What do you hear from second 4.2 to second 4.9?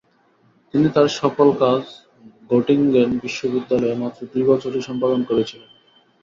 দু'বছরেই